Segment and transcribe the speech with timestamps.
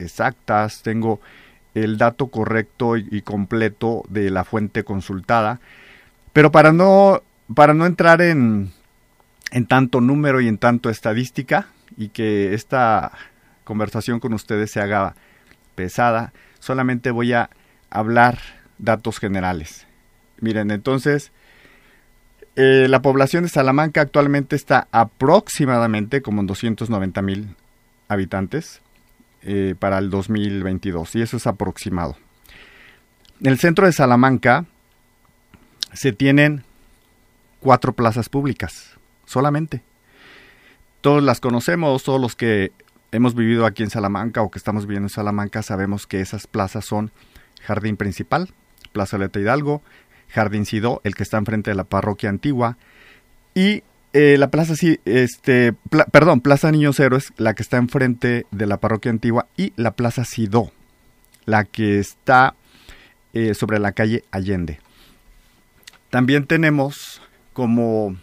[0.00, 1.20] exactas, tengo
[1.74, 5.60] el dato correcto y, completo de la fuente consultada.
[6.32, 7.22] Pero para no,
[7.54, 8.72] para no entrar en,
[9.52, 13.12] en tanto número y en tanto estadística y que esta
[13.64, 15.14] conversación con ustedes se haga
[15.74, 17.50] pesada, solamente voy a
[17.90, 18.38] hablar
[18.78, 19.86] datos generales.
[20.40, 21.32] Miren, entonces,
[22.56, 27.56] eh, la población de Salamanca actualmente está aproximadamente como en 290 mil
[28.08, 28.80] habitantes
[29.42, 32.16] eh, para el 2022 y eso es aproximado.
[33.40, 34.66] En el centro de Salamanca
[35.92, 36.64] se tienen
[37.60, 39.82] cuatro plazas públicas solamente.
[41.00, 42.72] Todos las conocemos, todos los que
[43.12, 46.84] hemos vivido aquí en Salamanca o que estamos viviendo en Salamanca sabemos que esas plazas
[46.84, 47.10] son
[47.62, 48.50] Jardín Principal,
[48.92, 49.82] Plaza Leta Hidalgo,
[50.28, 52.76] Jardín Sidó, el que está enfrente de la parroquia antigua,
[53.54, 55.72] y eh, la plaza, sí, este,
[56.10, 57.00] perdón, Plaza Niños
[57.36, 60.72] la que está enfrente de la parroquia antigua, y la Plaza Sidó,
[61.44, 62.54] la que está
[63.32, 64.80] eh, sobre la calle Allende.
[66.10, 68.16] También tenemos como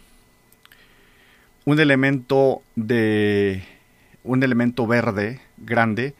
[1.64, 3.62] un elemento de
[4.24, 6.14] un elemento verde grande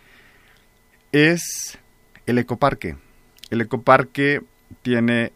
[1.12, 1.78] es
[2.24, 2.96] el ecoparque.
[3.50, 4.40] El ecoparque
[4.82, 5.32] tiene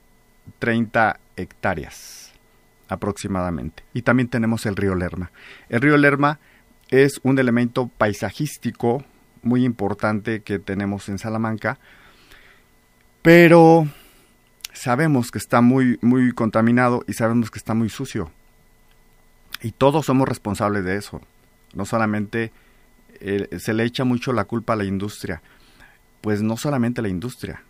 [0.59, 2.32] 30 hectáreas
[2.89, 3.83] aproximadamente.
[3.95, 5.31] Y también tenemos el río Lerma.
[5.69, 6.39] El río Lerma
[6.91, 9.05] es un elemento paisajístico
[9.43, 11.79] muy importante que tenemos en Salamanca,
[13.23, 13.89] pero
[14.73, 18.31] sabemos que está muy, muy contaminado y sabemos que está muy sucio.
[19.63, 21.21] Y todos somos responsables de eso.
[21.75, 22.53] No solamente
[23.21, 25.43] eh, se le echa mucho la culpa a la industria.
[26.21, 27.63] Pues no solamente la industria,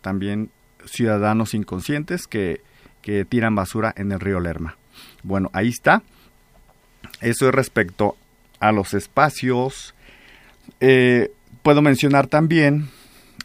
[0.00, 0.50] también
[0.84, 2.60] ciudadanos inconscientes que,
[3.28, 4.76] tiran basura en el río Lerma.
[5.22, 6.02] Bueno, ahí está.
[7.20, 8.16] Eso es respecto
[8.60, 9.94] a los espacios.
[10.80, 11.30] Eh,
[11.62, 12.88] puedo mencionar también,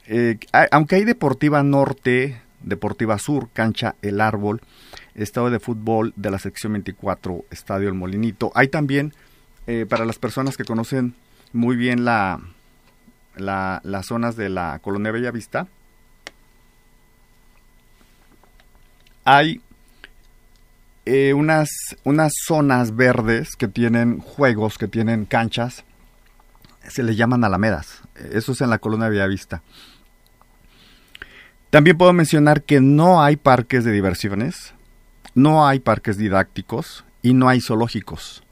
[0.08, 0.38] eh,
[0.72, 4.62] aunque hay Deportiva Norte, Deportiva Sur, Cancha El Árbol,
[5.16, 9.13] Estado de Fútbol de la sección 24, Estadio El Molinito, hay también,
[9.68, 11.16] eh, para las personas que conocen
[11.53, 12.40] muy bien la,
[13.36, 15.68] las zonas de la Colonia Bellavista,
[19.24, 19.62] hay
[21.06, 21.70] eh, unas,
[22.04, 25.84] unas zonas verdes que tienen juegos, que tienen canchas,
[26.88, 28.02] se le llaman alamedas.
[28.31, 29.62] Eso es en la colonia de Villavista.
[31.70, 34.74] También puedo mencionar que no hay parques de diversiones,
[35.34, 38.44] no hay parques didácticos y no hay zoológicos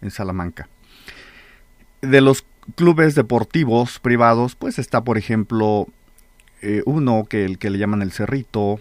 [0.00, 0.68] en Salamanca.
[2.00, 2.44] De los
[2.76, 5.88] clubes deportivos privados, pues está, por ejemplo,
[6.62, 8.78] eh, uno que que le llaman el Cerrito,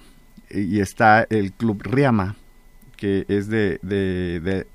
[0.49, 2.35] y está el Club Riama,
[2.95, 4.67] que es de, de,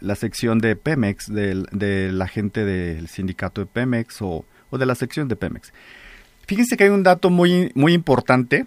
[0.00, 5.28] la sección de Pemex, de, la gente del sindicato de Pemex o, de la sección
[5.28, 5.72] de Pemex.
[6.46, 8.66] Fíjense que hay un dato muy, muy importante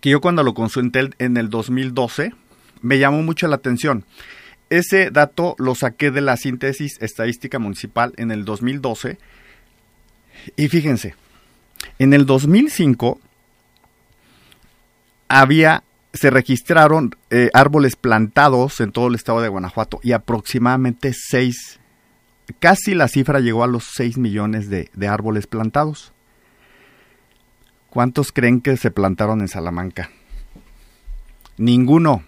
[0.00, 2.32] que yo cuando lo consulté en el 2012
[2.80, 4.04] me llamó mucho la atención.
[4.70, 9.18] Ese dato lo saqué de la síntesis estadística municipal en el 2012
[10.56, 11.16] y fíjense,
[11.98, 13.20] en el 2005
[15.30, 21.78] había se registraron eh, árboles plantados en todo el estado de Guanajuato y aproximadamente 6,
[22.58, 26.12] casi la cifra llegó a los 6 millones de, de árboles plantados.
[27.90, 30.10] ¿Cuántos creen que se plantaron en Salamanca?
[31.56, 32.24] Ninguno.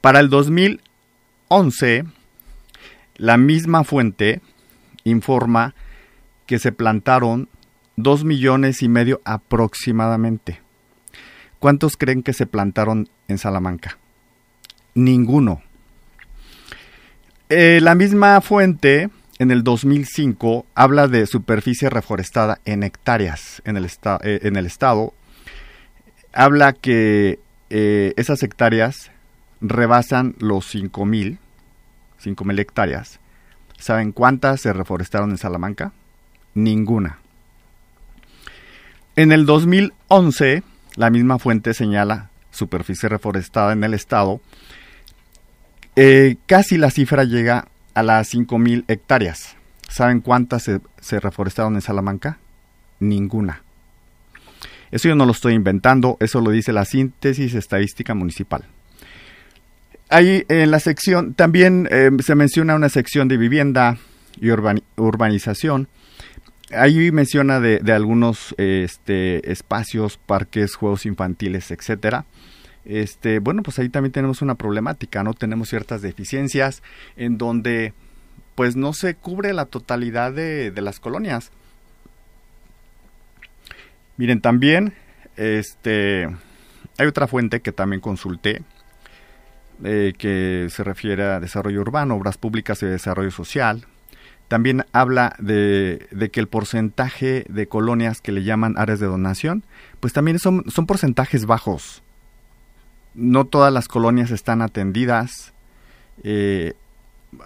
[0.00, 2.04] Para el 2011,
[3.16, 4.40] la misma fuente
[5.04, 5.74] informa
[6.46, 7.48] que se plantaron
[7.96, 10.60] Dos millones y medio aproximadamente.
[11.58, 13.98] ¿Cuántos creen que se plantaron en Salamanca?
[14.94, 15.62] Ninguno.
[17.48, 23.84] Eh, la misma fuente en el 2005 habla de superficie reforestada en hectáreas en el,
[23.84, 25.14] eh, estado.
[26.32, 27.38] Habla que
[27.70, 29.10] eh, esas hectáreas
[29.60, 31.38] rebasan los 5.000,
[32.22, 33.20] 5.000 hectáreas.
[33.78, 35.92] ¿Saben cuántas se reforestaron en Salamanca?
[36.54, 37.21] Ninguna.
[39.14, 40.62] En el 2011,
[40.96, 44.40] la misma fuente señala superficie reforestada en el estado.
[45.96, 49.56] Eh, casi la cifra llega a las 5.000 hectáreas.
[49.88, 52.38] ¿Saben cuántas se, reforestaron en Salamanca?
[53.00, 53.62] Ninguna.
[54.90, 58.64] Eso yo no lo estoy inventando, eso lo dice la síntesis estadística municipal.
[60.08, 63.98] Ahí en la sección también eh, se menciona una sección de vivienda
[64.40, 65.88] y urbanización
[66.74, 72.24] ahí menciona de, algunos este, espacios, parques, juegos infantiles, etcétera.
[72.84, 75.34] Este, bueno, pues ahí también tenemos una problemática, ¿no?
[75.34, 76.82] Tenemos ciertas deficiencias
[77.16, 77.94] en donde
[78.54, 81.50] pues no se cubre la totalidad de, de las colonias.
[84.16, 84.94] Miren, también
[85.36, 86.28] este,
[86.98, 88.62] hay otra fuente que también consulté,
[89.84, 93.86] eh, que se refiere a desarrollo urbano, obras públicas y desarrollo social.
[94.52, 99.64] También habla de, que el porcentaje de colonias que le llaman áreas de donación,
[99.98, 102.02] pues también son, son porcentajes bajos.
[103.14, 105.54] No todas las colonias están atendidas.
[106.22, 106.74] Eh,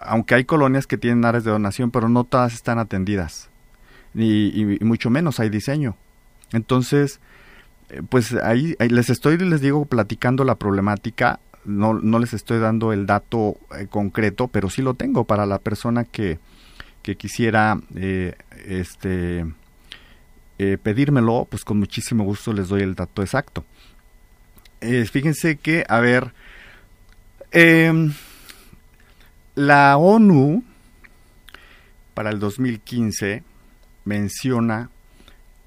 [0.02, 3.50] aunque hay colonias que tienen áreas de donación, pero no todas están atendidas.
[4.14, 5.94] y mucho menos hay diseño.
[6.52, 7.20] Entonces,
[7.90, 11.38] eh, pues ahí, les estoy, les digo, platicando la problemática.
[11.64, 15.60] No, no les estoy dando el dato eh, concreto, pero sí lo tengo para la
[15.60, 16.40] persona que,
[17.06, 18.34] que quisiera eh,
[18.66, 19.46] este,
[20.82, 23.64] pedírmelo, pues con muchísimo gusto les doy el dato exacto.
[24.80, 26.32] fíjense que, a ver,
[27.52, 28.12] em,
[29.54, 30.64] la ONU
[32.12, 33.44] para el 2015
[34.04, 34.90] menciona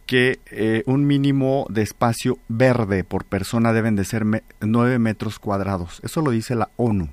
[0.05, 4.25] que eh, un mínimo de espacio verde por persona deben de ser
[4.59, 6.01] 9 metros cuadrados.
[6.03, 7.07] Eso lo dice la ONU.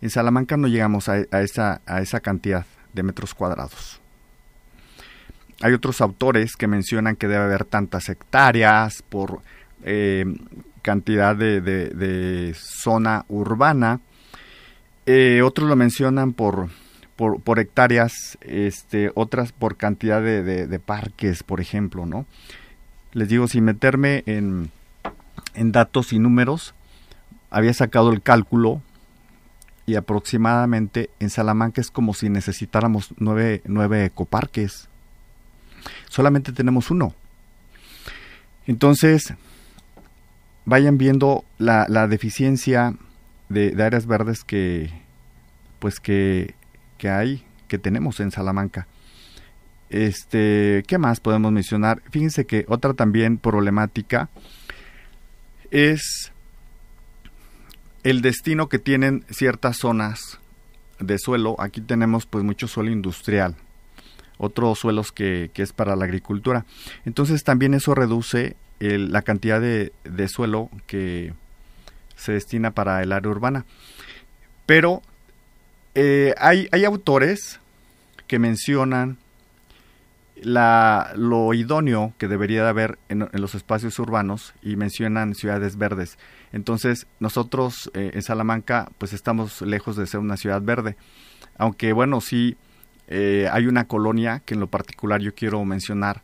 [0.00, 4.00] En Salamanca no llegamos a, esa, a esa cantidad de metros cuadrados.
[5.62, 9.40] Hay otros autores que mencionan que debe haber tantas hectáreas por
[9.84, 10.24] eh,
[10.82, 14.00] cantidad de, zona urbana.
[15.06, 16.68] Eh, otros lo mencionan por
[17.44, 22.24] por, hectáreas, este, otras por cantidad de, parques, por ejemplo, ¿no?
[23.12, 24.70] Les digo, sin meterme en,
[25.54, 26.74] en datos y números,
[27.50, 28.80] había sacado el cálculo
[29.90, 34.88] y aproximadamente en Salamanca es como si necesitáramos nueve, nueve ecoparques.
[36.08, 37.14] Solamente tenemos uno.
[38.66, 39.34] Entonces,
[40.64, 42.94] vayan viendo la, la deficiencia
[43.48, 44.90] de, de, áreas verdes que,
[45.80, 46.54] pues que
[47.00, 48.86] que hay, que tenemos en Salamanca.
[49.88, 52.02] Este, ¿qué más podemos mencionar?
[52.10, 54.28] Fíjense que otra también problemática
[55.70, 56.30] es
[58.04, 60.38] el destino que tienen ciertas zonas
[60.98, 61.56] de suelo.
[61.58, 63.56] Aquí tenemos pues mucho suelo industrial,
[64.38, 66.64] otros suelos que, es para la agricultura.
[67.04, 71.34] Entonces también eso reduce la cantidad de, de suelo que
[72.16, 73.64] se destina para el área urbana.
[74.66, 75.02] Pero
[75.94, 77.58] eh, hay, hay autores
[78.26, 79.18] que mencionan
[80.36, 86.18] la, lo idóneo que debería de haber en, los espacios urbanos y mencionan ciudades verdes.
[86.52, 90.96] Entonces, nosotros eh, en Salamanca, pues estamos lejos de ser una ciudad verde.
[91.56, 92.56] Aunque, bueno, sí
[93.08, 96.22] eh, hay una colonia que en lo particular yo quiero mencionar,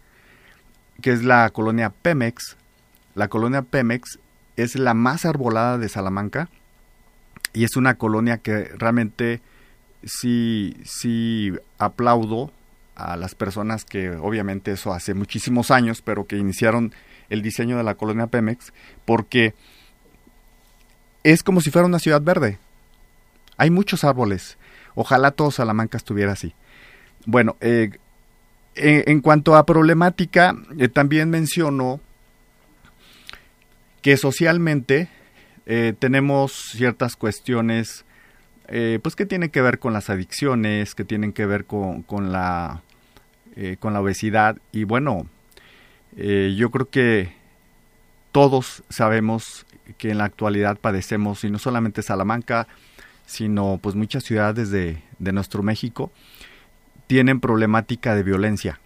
[1.02, 2.56] que es la colonia Pemex.
[3.14, 4.19] La colonia Pemex
[4.56, 6.49] es la más arbolada de Salamanca
[7.52, 9.40] y es una colonia que realmente
[10.05, 12.50] sí, sí aplaudo
[12.94, 16.93] a las personas que obviamente eso hace muchísimos años, pero que iniciaron
[17.28, 18.73] el diseño de la colonia Pemex,
[19.05, 19.55] porque
[21.32, 22.58] es como si fuera una ciudad verde.
[23.56, 24.58] Hay muchos árboles.
[24.94, 26.55] Ojalá todo Salamanca estuviera así.
[27.25, 27.90] Bueno, eh,
[28.76, 32.00] en, cuanto a problemática, eh, también menciono
[34.02, 35.08] que socialmente
[35.67, 38.05] eh, tenemos ciertas cuestiones
[39.00, 42.82] pues que tienen que ver con las adicciones, que tienen que ver con, con la,
[43.78, 44.59] con la obesidad.
[44.73, 45.28] Y bueno,
[46.16, 47.33] yo creo que
[48.37, 49.64] todos sabemos
[49.97, 52.66] que en la actualidad padecemos, y no solamente Salamanca,
[53.25, 56.12] sino pues muchas ciudades de, nuestro México,
[57.07, 58.78] tienen problemática de violencia,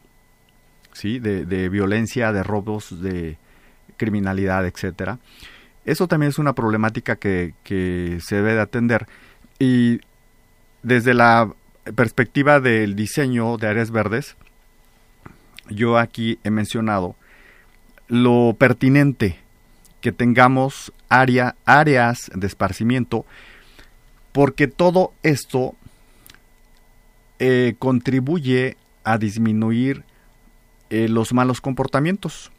[0.92, 1.18] ¿sí?
[1.18, 3.38] De, violencia, de robos, de
[3.96, 5.18] criminalidad, etcétera.
[5.84, 9.08] Eso también es una problemática que, que se debe de atender
[9.58, 9.98] y
[10.84, 11.52] desde la
[11.96, 14.36] perspectiva del diseño de áreas verdes,
[15.68, 17.16] yo aquí he mencionado
[18.10, 19.38] lo pertinente
[20.02, 23.24] que tengamos área, áreas de esparcimiento,
[24.32, 25.74] porque todo esto
[27.38, 30.04] eh, contribuye a disminuir
[30.90, 32.50] eh, los malos comportamientos,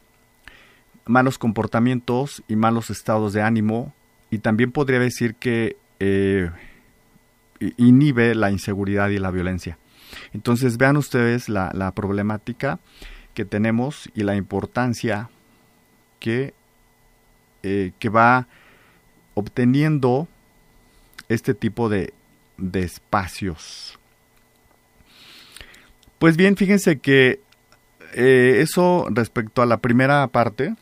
[1.05, 3.93] malos comportamientos y malos estados de ánimo,
[4.31, 6.49] y también podría decir que eh,
[7.77, 9.77] inhibe la inseguridad y la violencia.
[10.33, 12.79] Entonces vean ustedes la, problemática
[13.33, 15.29] que tenemos y la importancia
[16.21, 16.53] que,
[17.63, 18.47] eh, que va
[19.33, 20.29] obteniendo
[21.27, 22.13] este tipo de,
[22.57, 23.99] de espacios.
[26.19, 27.41] Pues bien, fíjense que
[28.13, 30.75] eh, eso respecto a la primera parte,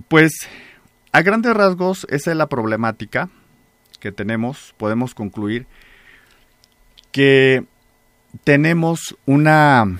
[0.08, 0.48] pues
[1.12, 3.28] a grandes rasgos esa es la problemática
[3.98, 4.72] que tenemos.
[4.78, 5.66] Podemos concluir
[7.12, 7.64] que
[8.44, 9.98] tenemos una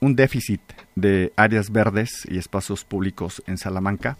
[0.00, 0.60] un déficit
[0.94, 4.18] de áreas verdes y espacios públicos en Salamanca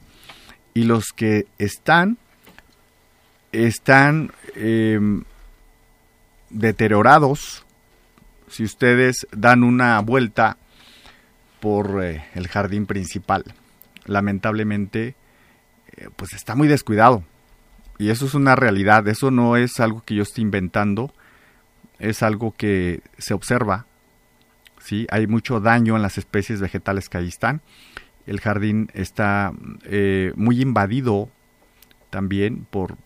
[0.75, 2.19] y los que están
[3.52, 5.23] están em,
[6.50, 7.64] deteriorados.
[8.49, 10.57] Si ustedes dan una vuelta
[11.61, 13.45] por eh, el jardín principal,
[14.04, 15.14] lamentablemente,
[15.97, 17.25] eh, pues está muy descuidado.
[17.99, 21.14] Y eso es una realidad, eso no es algo que yo esté inventando,
[22.00, 23.87] es algo que se observa.
[24.81, 25.07] ¿sí?
[25.11, 27.62] Hay mucho daño en las especies vegetales que ahí están.
[28.26, 29.52] El jardín está
[29.85, 31.28] eh, muy invadido
[32.11, 32.97] también por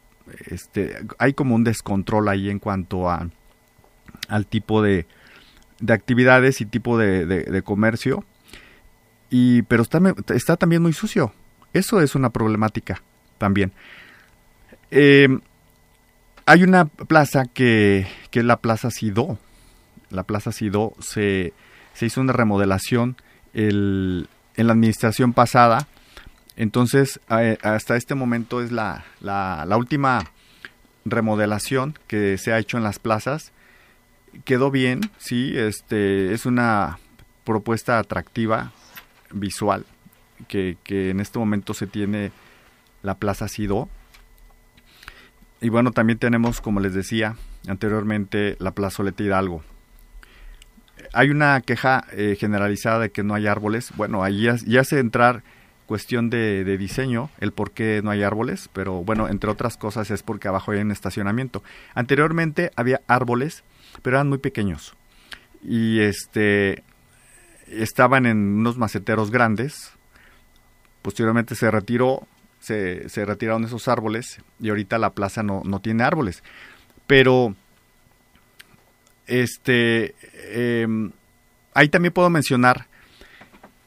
[0.47, 3.29] este hay como un descontrol ahí en cuanto a
[4.29, 5.07] al tipo de,
[5.81, 8.25] de actividades y tipo de, comercio.
[9.31, 10.01] Y pero está,
[10.35, 11.33] está también muy sucio.
[11.73, 13.03] Eso es una problemática
[13.39, 13.73] también.
[14.91, 15.41] Em,
[16.47, 19.39] hay una plaza que, que es la Plaza Sidó.
[20.11, 21.53] La Plaza Sidó se,
[21.93, 23.17] se hizo una remodelación
[23.53, 25.89] el, en la administración pasada
[26.59, 30.25] entonces, hasta este momento es la, la, última
[31.05, 33.53] remodelación que se ha hecho en las plazas.
[34.45, 36.99] Quedó bien, sí, este, es una
[37.45, 38.73] propuesta atractiva,
[39.31, 39.87] visual,
[40.49, 42.33] que, que en este momento se tiene
[43.05, 43.89] la Plaza Sido.
[45.61, 47.37] Y bueno, también tenemos, como les decía
[47.69, 49.63] anteriormente, la Plazoleta Hidalgo.
[51.13, 53.93] Hay una queja eh, generalizada de que no hay árboles.
[53.97, 55.43] Bueno, ahí ya, hace entrar
[55.87, 60.23] cuestión de, diseño, el por qué no hay árboles, pero bueno, entre otras cosas es
[60.23, 61.63] porque abajo hay un estacionamiento.
[61.95, 63.65] Anteriormente había árboles,
[64.03, 64.95] pero eran muy pequeños.
[65.63, 66.85] Y este
[67.67, 69.93] estaban en unos maceteros grandes.
[71.03, 72.27] Posteriormente se retiró,
[72.61, 76.43] se, se retiraron esos árboles y ahorita la plaza no, no tiene árboles.
[77.07, 77.55] Pero
[79.29, 80.15] este
[80.53, 81.13] em,
[81.75, 82.87] ahí también puedo mencionar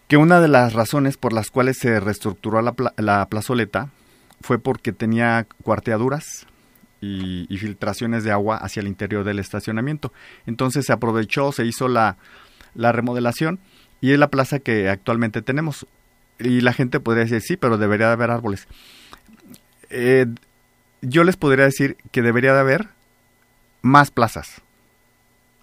[0.08, 3.90] que una de las razones por las cuales se reestructuró la, plazoleta
[4.42, 6.48] fue porque tenía cuarteaduras
[7.00, 10.12] y, filtraciones de agua hacia el interior del estacionamiento.
[10.46, 12.18] Entonces se aprovechó, se hizo la,
[12.76, 13.60] remodelación
[14.02, 15.88] y es la plaza que actualmente tenemos.
[16.40, 18.68] Y la gente podría decir, sí, pero debería de haber árboles.
[19.90, 20.26] Eh,
[21.02, 22.90] yo les podría decir que debería de haber
[23.82, 24.62] más plazas.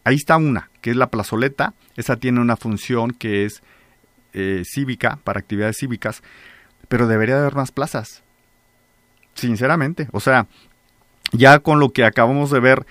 [0.09, 1.75] Ahí está una, que es la plazoleta.
[1.95, 3.63] Esa tiene una función que es
[4.33, 6.23] eh, cívica, para actividades cívicas,
[6.89, 8.23] pero debería haber más plazas.
[9.35, 10.47] Sinceramente, o sea,
[11.33, 12.87] ya con lo que acabamos de ver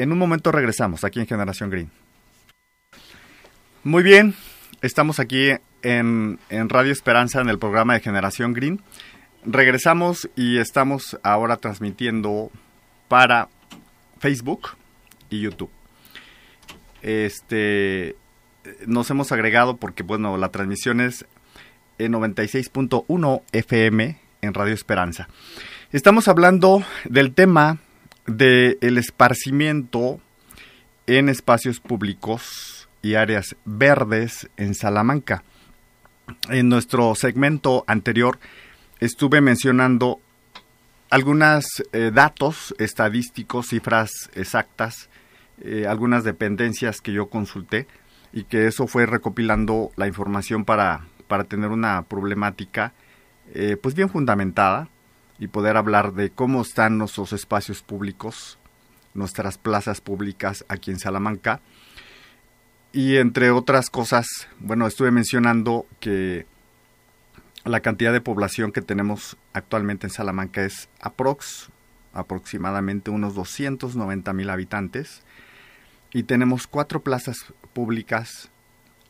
[0.00, 1.90] En un momento regresamos aquí en Generación Green.
[3.84, 4.34] Muy bien,
[4.80, 5.50] estamos aquí
[5.82, 8.80] en, Radio Esperanza en el programa de Generación Green.
[9.44, 12.50] Regresamos y estamos ahora transmitiendo
[13.08, 13.50] para
[14.20, 14.70] Facebook
[15.28, 15.70] y YouTube.
[17.02, 18.16] Este
[18.86, 21.26] nos hemos agregado porque bueno, la transmisión es
[21.98, 25.28] en 96.1 FM en Radio Esperanza.
[25.92, 27.80] Estamos hablando del tema
[28.36, 30.20] del esparcimiento
[31.06, 35.42] en espacios públicos y áreas verdes en Salamanca.
[36.48, 38.38] En nuestro segmento anterior
[39.00, 40.20] estuve mencionando
[41.10, 45.10] algunos eh, datos estadísticos, cifras exactas,
[45.62, 47.88] eh, algunas dependencias que yo consulté
[48.32, 52.92] y que eso fue recopilando la información para, para tener una problemática
[53.52, 54.88] eh, pues bien fundamentada
[55.40, 58.58] y poder hablar de cómo están nuestros espacios públicos,
[59.14, 61.60] nuestras plazas públicas aquí en Salamanca.
[62.92, 64.26] Y entre otras cosas,
[64.58, 66.46] bueno, estuve mencionando que
[67.64, 71.70] la cantidad de población que tenemos actualmente en Salamanca es aprox,
[72.12, 75.22] aproximadamente unos 290 mil habitantes
[76.12, 78.50] y tenemos cuatro plazas públicas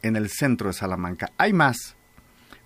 [0.02, 1.32] en el centro de Salamanca.
[1.38, 1.96] Hay más,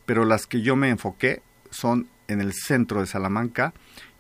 [0.05, 1.41] pero las que yo me enfoqué
[1.71, 3.75] son en el centro de Salamanca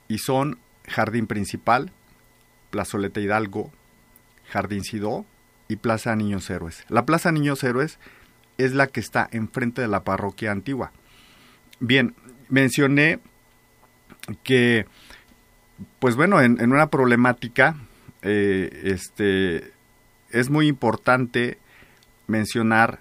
[0.08, 1.92] y son Jardín Principal,
[2.70, 3.72] Plazoleta Hidalgo,
[4.48, 5.24] Jardín Sidó
[5.68, 6.84] y Plaza Niños Héroes.
[6.88, 7.98] La Plaza Niños Héroes
[8.58, 10.92] es la que está enfrente de la parroquia antigua.
[11.80, 12.14] Bien,
[12.48, 13.20] mencioné
[14.42, 14.86] que,
[15.98, 17.76] pues bueno, en, una problemática,
[18.22, 19.72] eh, este,
[20.30, 21.58] es muy importante
[22.26, 23.00] mencionar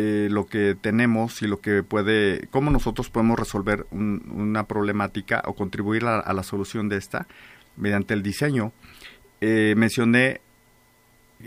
[0.00, 5.56] eh, lo que tenemos y lo que puede, cómo nosotros podemos resolver una problemática o
[5.56, 7.26] contribuir a, la solución de esta
[7.76, 8.72] mediante el diseño.
[9.40, 10.40] Eh, mencioné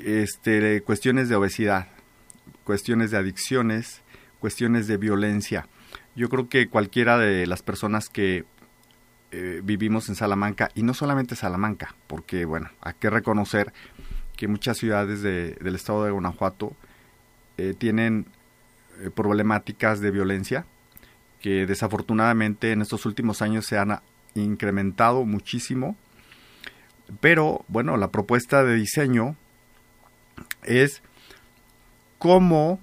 [0.03, 1.87] este, cuestiones de obesidad,
[2.65, 4.01] cuestiones de adicciones,
[4.41, 5.69] cuestiones de violencia.
[6.17, 8.43] Yo creo que cualquiera de las personas que
[9.31, 13.71] eh, vivimos en Salamanca, y no solamente Salamanca, porque bueno, hay que reconocer
[14.35, 16.75] que muchas ciudades del estado de Guanajuato
[17.77, 18.25] tienen
[19.15, 20.65] problemáticas de violencia
[21.41, 23.99] que desafortunadamente en estos últimos años se han
[24.35, 25.97] incrementado muchísimo.
[27.19, 29.35] Pero bueno, la propuesta de diseño
[30.63, 31.01] es
[32.19, 32.79] cómo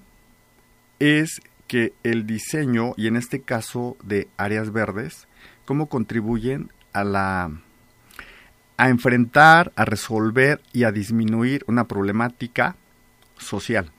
[0.99, 5.29] es que el diseño, y en este caso de áreas verdes,
[5.65, 7.51] cómo contribuyen a la
[8.77, 12.77] a enfrentar, a resolver y a disminuir una problemática
[13.37, 13.91] social.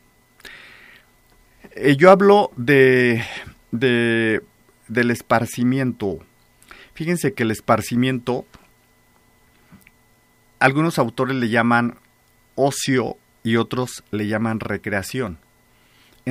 [1.76, 3.24] Eh, yo hablo de,
[3.72, 4.42] de,
[4.88, 6.20] del esparcimiento.
[6.94, 8.46] Fíjense que el esparcimiento,
[10.60, 11.96] algunos autores le llaman
[12.56, 15.40] ocio y otros le llaman recreación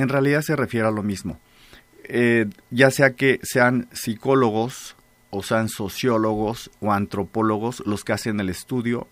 [0.01, 1.39] en realidad se refiere a lo mismo.
[2.03, 4.95] Eh, ya sea que sean psicólogos
[5.29, 9.07] o sean sociólogos o antropólogos los que hacen el estudio,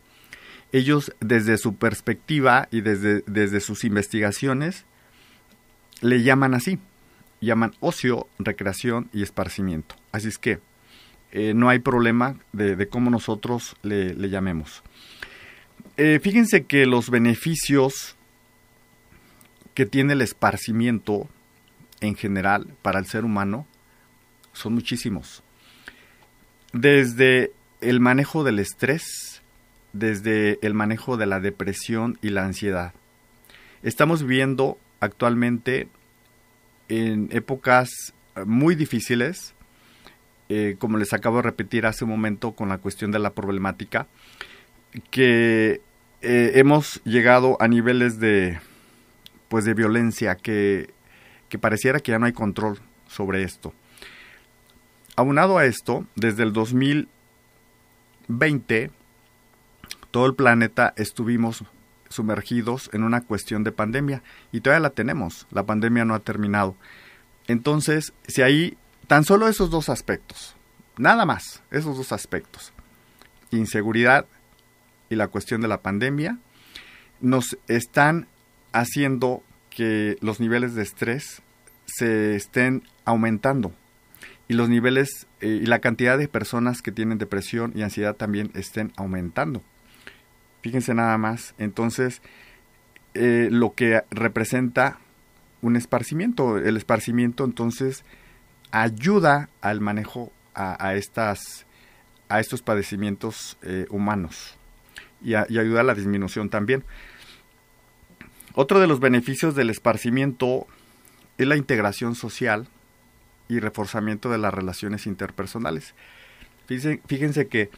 [0.72, 4.86] ellos desde su perspectiva y desde, desde sus investigaciones
[6.02, 6.80] le llaman así,
[7.42, 9.96] llaman ocio, recreación y esparcimiento.
[10.12, 10.60] Así es que
[11.32, 14.84] eh, no hay problema de, cómo nosotros le, llamemos.
[15.98, 18.16] Eh, fíjense que los beneficios
[19.74, 21.28] que tiene el esparcimiento
[22.02, 23.68] en general para el ser humano
[24.54, 25.44] son muchísimos.
[26.74, 29.42] Desde el manejo del estrés,
[29.94, 32.94] desde el manejo de la depresión y la ansiedad.
[33.84, 35.88] Estamos viviendo actualmente
[36.90, 38.14] en épocas
[38.46, 39.54] muy difíciles,
[40.50, 44.08] eh, como les acabo de repetir hace un momento con la cuestión de la problemática,
[45.12, 45.82] que
[46.22, 48.60] eh, hemos llegado a niveles de
[49.50, 50.94] pues de violencia que,
[51.50, 53.74] que pareciera que ya no hay control sobre esto.
[55.16, 58.92] Aunado a esto, desde el 2020,
[60.12, 61.64] todo el planeta estuvimos
[62.10, 66.76] sumergidos en una cuestión de pandemia y todavía la tenemos, la pandemia no ha terminado.
[67.48, 70.56] Entonces, si ahí tan solo esos dos aspectos,
[70.98, 72.74] nada más, esos dos aspectos,
[73.52, 74.26] inseguridad
[75.10, 76.38] y la cuestión de la pandemia,
[77.22, 78.28] nos están
[78.74, 81.42] haciendo que los niveles de estrés
[81.86, 83.74] se estén aumentando
[84.48, 88.52] y los niveles eh, y la cantidad de personas que tienen depresión y ansiedad también
[88.54, 89.62] estén aumentando.
[90.68, 92.22] Fíjense nada más, entonces
[93.14, 94.98] eh, lo que representa
[95.62, 98.04] un esparcimiento, el esparcimiento entonces
[98.72, 101.66] ayuda al manejo a, estas
[102.28, 104.58] a estos padecimientos eh, humanos
[105.24, 106.84] y, y ayuda a la disminución también.
[108.54, 110.68] Otro de los beneficios del esparcimiento
[111.38, 112.68] es la integración social
[113.48, 115.96] y reforzamiento de las relaciones interpersonales.
[116.68, 117.70] Fíjense, que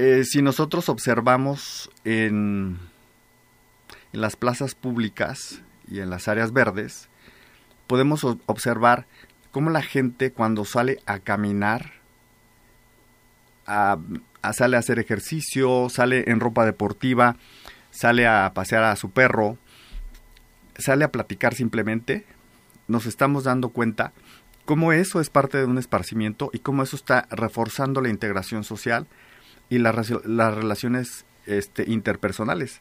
[0.00, 2.78] eh, si nosotros observamos en,
[4.14, 7.10] en las plazas públicas y en las áreas verdes,
[7.86, 9.06] podemos observar
[9.50, 11.92] cómo la gente cuando sale a caminar,
[13.66, 17.36] sale a hacer ejercicio, sale en ropa deportiva,
[17.90, 19.58] sale a pasear a su perro,
[20.78, 22.24] sale a platicar simplemente,
[22.88, 24.14] nos estamos dando cuenta
[24.64, 29.06] cómo eso es parte de un esparcimiento y cómo eso está reforzando la integración social
[29.70, 32.80] y las relaciones este, interpersonales.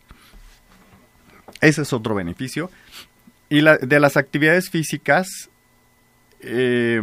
[1.61, 2.69] Ese es otro beneficio.
[3.49, 5.49] Y de las actividades físicas,
[6.41, 7.01] eh,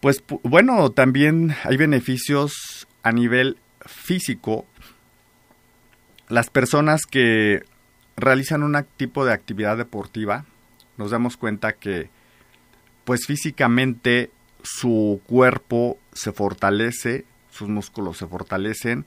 [0.00, 4.66] Pues bueno, también hay beneficios a nivel físico.
[6.28, 7.64] Las personas que
[8.16, 10.44] realizan un tipo de actividad deportiva,
[10.96, 12.08] nos damos cuenta que
[13.04, 14.30] pues físicamente
[14.62, 17.24] su cuerpo se fortalece,
[17.56, 19.04] sus músculos se fortalecen,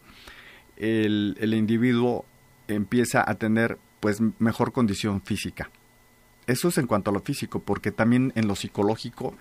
[0.78, 2.26] el, el individuo
[2.68, 5.70] empieza a tener pues mejor condición física.
[6.48, 9.36] Eso es en cuanto a lo físico, porque también en lo psicológico,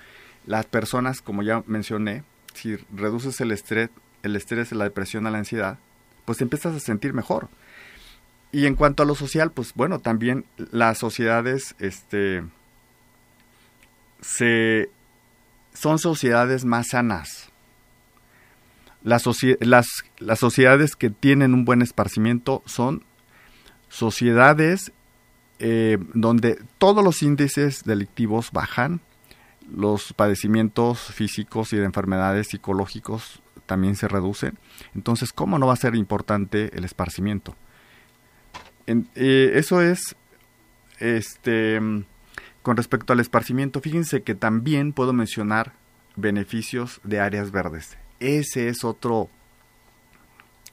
[0.46, 3.90] las personas, como ya mencioné, si reduces el estrés,
[4.22, 5.78] el estrés, la depresión, la ansiedad,
[6.24, 7.48] pues te empiezas a sentir mejor.
[8.50, 12.44] Y en cuanto a lo social, pues bueno, también las sociedades, este,
[14.20, 14.90] se,
[15.74, 17.50] son sociedades más sanas.
[19.02, 19.24] Las,
[19.60, 19.86] las,
[20.18, 23.04] las sociedades que tienen un buen esparcimiento son
[23.88, 24.92] sociedades
[25.60, 29.00] eh, donde todos los índices delictivos bajan,
[29.74, 34.58] los padecimientos físicos y de enfermedades psicológicos también se reducen.
[34.94, 37.54] Entonces, ¿cómo no va a ser importante el esparcimiento?
[38.86, 40.16] Eh, eso es,
[41.00, 41.78] este,
[42.62, 45.72] con respecto al esparcimiento, fíjense que también puedo mencionar
[46.16, 47.98] beneficios de áreas verdes.
[48.20, 49.28] Ese es otro,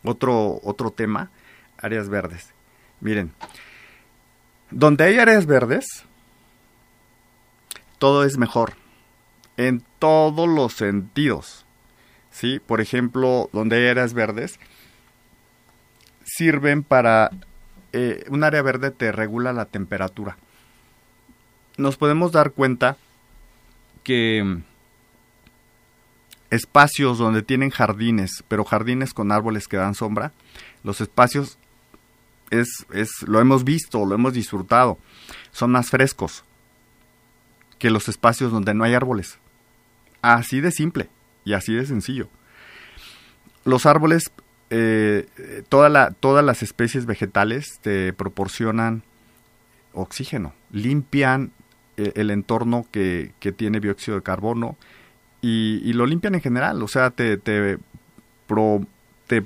[0.04, 1.30] otro, otro tema,
[1.78, 2.54] áreas verdes.
[3.02, 3.32] Miren,
[4.72, 5.86] donde hay áreas verdes,
[7.98, 8.74] todo es mejor,
[9.58, 11.66] en todos los sentidos.
[12.32, 12.60] ¿sí?
[12.60, 14.60] Por ejemplo, donde hay áreas verdes,
[16.24, 17.32] sirven para...
[17.94, 20.38] Eh, un área verde te regula la temperatura.
[21.78, 22.98] Nos podemos dar cuenta
[24.04, 24.60] que
[26.50, 30.32] espacios donde tienen jardines, pero jardines con árboles que dan sombra,
[30.84, 31.58] los espacios
[32.52, 34.98] es, es, lo hemos visto, lo hemos disfrutado,
[35.52, 36.44] son más frescos
[37.80, 39.38] que los espacios donde no hay árboles.
[40.22, 41.10] Así de simple
[41.44, 42.30] y así de sencillo.
[43.64, 44.32] Los árboles,
[44.70, 45.28] eh,
[45.70, 49.04] toda la, todas las especies vegetales te proporcionan
[49.94, 51.52] oxígeno, limpian
[51.98, 54.78] eh, el entorno que, que, tiene dióxido de carbono
[55.48, 57.78] y, lo limpian en general, o sea, te, te,
[59.28, 59.44] te,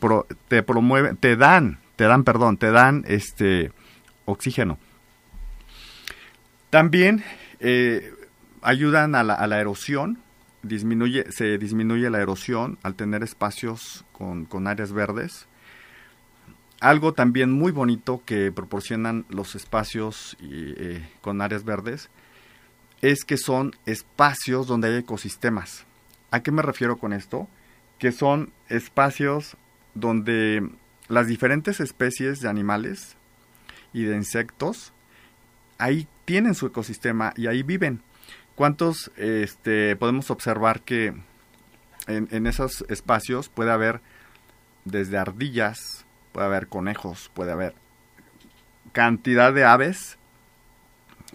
[0.47, 3.73] te promueven, te dan te dan, perdón, te dan este
[4.23, 4.77] oxígeno.
[6.69, 7.25] También
[7.59, 8.13] eh,
[8.61, 10.17] ayudan a la, erosión,
[10.63, 15.47] disminuye, se disminuye la erosión al tener espacios con, áreas verdes.
[16.79, 22.09] Algo también muy bonito que proporcionan los espacios eh, con áreas verdes
[23.01, 25.85] es que son espacios donde hay ecosistemas.
[26.31, 27.47] ¿A qué me refiero con esto?
[27.97, 29.57] Que son espacios
[29.93, 30.69] donde
[31.07, 33.17] las diferentes especies de animales
[33.93, 34.93] y de insectos
[35.79, 38.03] ahí tienen su ecosistema y ahí viven.
[38.55, 41.15] ¿Cuántos este, podemos observar que
[42.07, 44.01] en, esos espacios puede haber
[44.85, 47.73] desde ardillas, puede haber conejos, puede haber
[48.91, 50.17] cantidad de aves,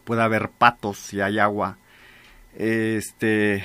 [0.05, 1.79] puede haber patos si hay agua,
[2.57, 3.65] este,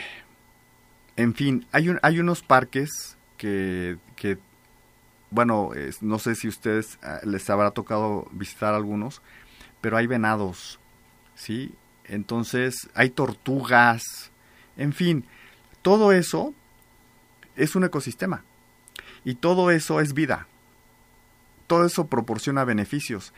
[1.19, 4.37] en fin, hay, un, hay unos parques que, que
[5.31, 9.21] bueno, no sé si ustedes ah, les habrá tocado visitar algunos,
[9.81, 10.79] pero hay venados,
[11.35, 11.73] ¿sí?
[12.05, 14.31] Entonces hay tortugas,
[14.77, 15.25] en fin,
[15.81, 16.53] todo eso
[17.57, 18.45] es un ecosistema
[19.25, 20.47] y todo eso es vida.
[21.67, 23.33] Todo eso proporciona beneficios.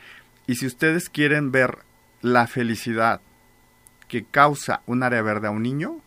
[0.46, 1.78] Y si ustedes quieren ver
[2.20, 3.20] la felicidad
[4.06, 6.00] que causa un área verde a un niño,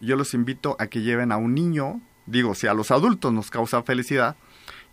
[0.00, 3.50] yo los invito a que lleven a un niño, digo, si a los adultos nos
[3.50, 4.36] causa felicidad,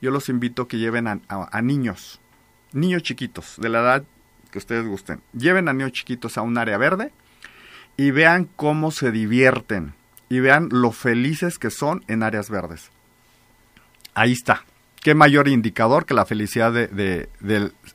[0.01, 2.19] yo los invito a que lleven a, niños,
[2.73, 4.03] niños chiquitos, de la edad
[4.51, 5.21] que ustedes gusten.
[5.33, 7.11] Lleven a niños chiquitos a un área verde
[7.97, 9.93] y vean cómo se divierten
[10.29, 12.91] y vean lo felices que son en áreas verdes.
[14.13, 14.63] Ahí está.
[15.01, 17.29] Qué mayor indicador que la felicidad de,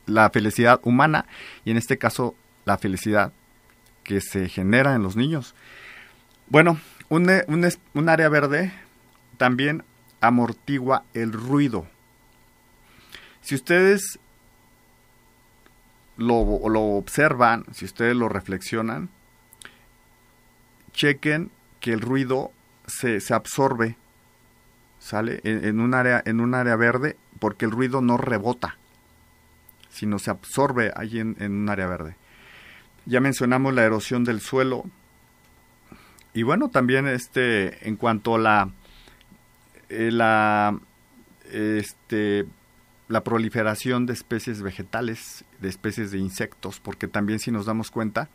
[0.07, 1.27] la felicidad humana
[1.65, 3.33] y en este caso la felicidad
[4.05, 5.55] que se genera en los niños.
[6.49, 6.79] Bueno,
[7.11, 7.29] un,
[7.95, 8.73] un área verde
[9.37, 9.85] también
[10.21, 11.87] amortigua el ruido.
[13.43, 14.19] Si ustedes
[16.17, 19.09] lo, observan, si ustedes lo reflexionan,
[20.93, 22.53] chequen que el ruido
[22.87, 23.97] se, absorbe,
[24.99, 25.41] ¿sale?
[25.45, 28.77] En, un área, en un área verde, porque el ruido no rebota,
[29.89, 32.17] sino se absorbe allí en un área verde.
[33.07, 34.85] Ya mencionamos la erosión del suelo.
[36.35, 38.71] Y bueno, también este, en cuanto a la
[39.91, 40.79] eh, la,
[41.51, 42.47] este,
[43.09, 48.29] la proliferación de especies vegetales, de especies de insectos, porque también si nos damos cuenta,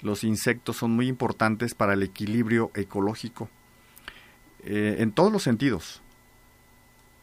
[0.00, 3.48] los insectos son muy importantes para el equilibrio ecológico.
[4.64, 6.02] eh, en todos los sentidos.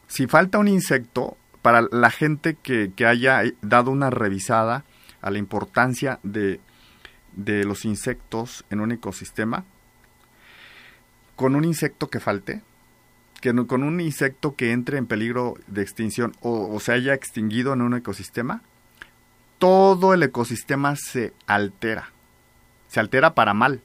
[0.08, 4.84] Si falta un insecto, para la gente que, que haya dado una revisada
[5.20, 6.60] a la importancia de,
[7.34, 9.64] de los insectos en un ecosistema,
[11.38, 12.62] con un insecto que falte,
[13.40, 17.82] que con un insecto que entre en peligro de extinción o, se haya extinguido en
[17.82, 18.60] un ecosistema,
[19.58, 22.10] todo el ecosistema se altera.
[22.88, 23.80] Se altera para mal.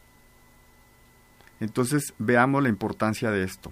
[1.60, 3.72] Entonces veamos la importancia de esto.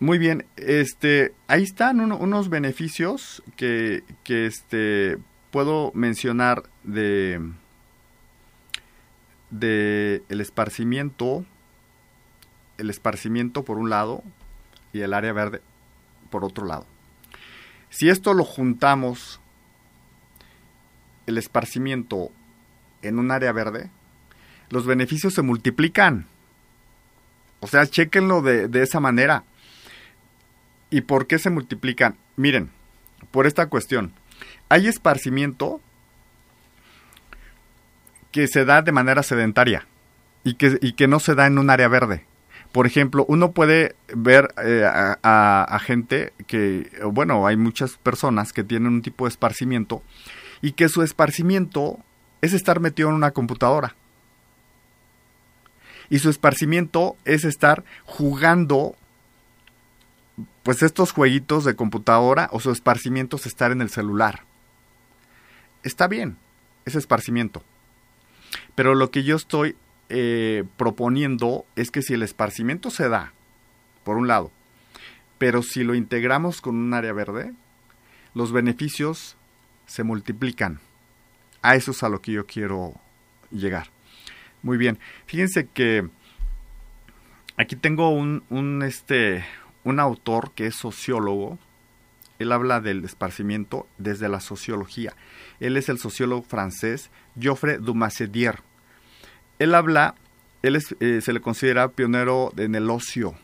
[0.00, 5.18] Muy bien, este, ahí están unos beneficios que, que este,
[5.50, 7.42] puedo mencionar de,
[9.50, 11.44] de el esparcimiento
[12.78, 14.22] el esparcimiento por un lado
[14.92, 15.60] y el área verde
[16.30, 16.86] por otro lado.
[17.90, 19.40] Si esto lo juntamos,
[21.26, 22.30] el esparcimiento
[23.02, 23.90] en un área verde,
[24.70, 26.26] los beneficios se multiplican.
[27.60, 29.44] O sea, chequenlo de, de esa manera.
[30.90, 32.16] ¿Y por qué se multiplican?
[32.36, 32.70] Miren,
[33.30, 34.12] por esta cuestión.
[34.68, 35.80] Hay esparcimiento
[38.32, 39.86] que se da de manera sedentaria
[40.42, 42.26] y que, y que no se da en un área verde
[42.74, 48.94] por ejemplo, uno puede ver eh, a, gente que, bueno, hay muchas personas que tienen
[48.94, 50.02] un tipo de esparcimiento
[50.60, 52.00] y que su esparcimiento
[52.42, 53.94] es estar metido en una computadora.
[56.10, 58.96] Y su esparcimiento es estar jugando
[60.64, 64.42] pues estos jueguitos de computadora o su esparcimiento es estar en el celular.
[65.84, 66.38] Está bien,
[66.86, 67.62] ese esparcimiento.
[68.74, 69.76] Pero lo que yo estoy
[70.08, 73.32] eh, proponiendo es que si el esparcimiento se da,
[74.04, 74.50] por un lado,
[75.38, 77.52] pero si lo integramos con un área verde,
[78.34, 79.36] los beneficios
[79.86, 80.80] se multiplican.
[81.62, 82.94] A eso es a lo que yo quiero
[83.50, 83.88] llegar.
[84.62, 86.08] Muy bien, fíjense que
[87.56, 89.44] aquí tengo un, un, este,
[89.84, 91.58] un autor que es sociólogo.
[92.38, 95.14] Él habla del esparcimiento desde la sociología.
[95.60, 98.62] Él es el sociólogo francés Geoffrey Dumassedier
[99.58, 100.14] él habla,
[100.62, 103.34] él eh, se le considera pionero en el ocio,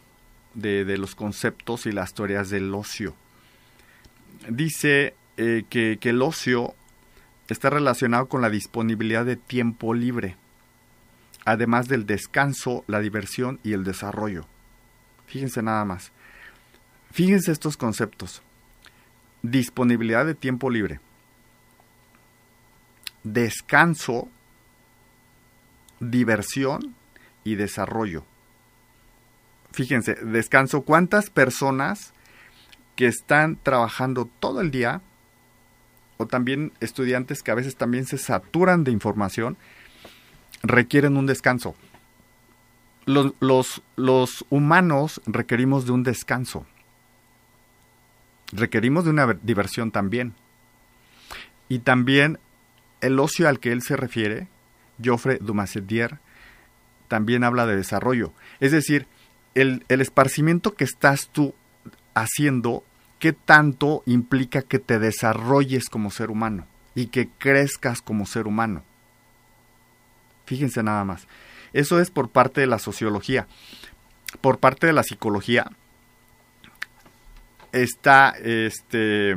[0.55, 3.15] de, los conceptos y las teorías del ocio.
[4.49, 6.75] Dice eh, que, que el ocio
[7.49, 10.37] está relacionado con la disponibilidad de tiempo libre,
[11.45, 14.47] además del descanso, la diversión y el desarrollo.
[15.27, 16.13] Fíjense nada más.
[17.13, 18.43] Fíjense estos conceptos.
[19.43, 21.01] Disponibilidad de tiempo libre.
[23.23, 24.29] Descanso,
[26.01, 26.95] diversión
[27.45, 28.25] y desarrollo.
[29.73, 32.13] Fíjense, descanso, ¿cuántas personas
[32.97, 35.01] que están trabajando todo el día,
[36.17, 39.57] o también estudiantes que a veces también se saturan de información,
[40.63, 41.77] requieren un descanso?
[43.07, 43.83] Los,
[44.51, 46.67] humanos requerimos de un descanso.
[48.53, 50.35] Requerimos de una diversión también.
[51.69, 52.39] Y también
[53.01, 54.49] el ocio al que él se refiere
[55.03, 56.19] Joffre Dumassedier
[57.09, 58.33] también habla de desarrollo.
[58.61, 59.07] Es decir,
[59.55, 61.55] el, el esparcimiento que estás tú
[62.15, 62.85] haciendo,
[63.19, 68.85] ¿qué tanto implica que te desarrolles como ser humano y que crezcas como ser humano?
[70.47, 71.27] Fíjense nada más.
[71.73, 73.47] Eso es por parte de la sociología.
[74.41, 75.71] Por parte de la psicología
[77.73, 79.35] está este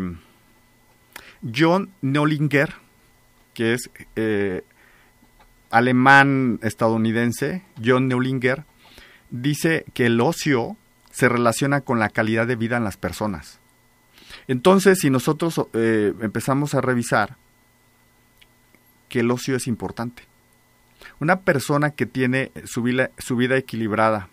[1.56, 2.74] John Nollinger,
[3.54, 4.64] que es eh,
[5.74, 8.64] alemán estadounidense, John Neulinger,
[9.32, 10.78] dice que el ocio
[11.10, 13.60] se relaciona con la calidad de vida en las personas.
[14.48, 17.38] Entonces, si nosotros eh, empezamos a revisar
[19.10, 20.24] que el ocio es importante,
[21.20, 24.30] una persona que tiene su vida, su vida equilibrada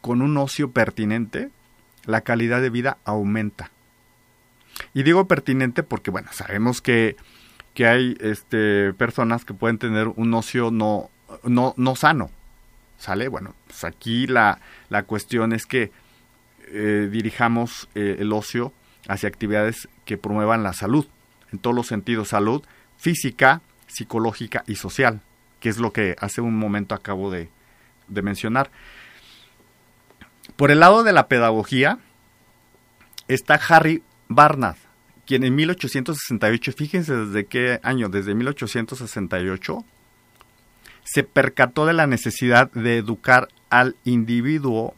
[0.00, 1.50] con un ocio pertinente,
[2.04, 3.72] la calidad de vida aumenta.
[4.94, 7.16] Y digo pertinente porque, bueno, sabemos que
[7.76, 11.10] que hay este, personas que pueden tener un ocio no,
[11.44, 12.30] no, no sano.
[12.96, 13.28] ¿Sale?
[13.28, 15.92] Bueno, pues aquí la, la cuestión es que
[16.68, 18.72] eh, dirijamos eh, el ocio
[19.08, 21.06] hacia actividades que promuevan la salud,
[21.52, 22.64] en todos los sentidos, salud
[22.96, 25.20] física, psicológica y social,
[25.60, 27.50] que es lo que hace un momento acabo de,
[28.08, 28.70] de mencionar.
[30.56, 31.98] Por el lado de la pedagogía
[33.28, 34.78] está Harry Barnard,
[35.26, 39.84] quien en 1868, fíjense desde qué año, desde 1868,
[41.04, 44.94] se percató de la necesidad de educar al individuo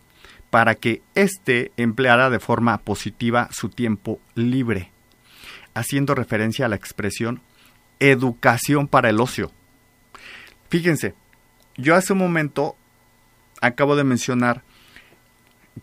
[0.51, 4.91] para que éste empleara de forma positiva su tiempo libre,
[5.75, 7.41] haciendo referencia a la expresión
[8.01, 9.51] educación para el ocio.
[10.69, 11.14] Fíjense,
[11.77, 12.77] yo hace un momento
[13.61, 14.62] acabo de mencionar